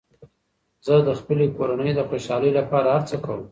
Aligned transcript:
زه 0.85 0.95
د 1.07 1.09
خپلې 1.19 1.45
کورنۍ 1.57 1.91
د 1.95 1.99
خوشحالۍ 2.09 2.51
لپاره 2.59 2.87
هر 2.95 3.03
څه 3.09 3.15
کوم. 3.25 3.41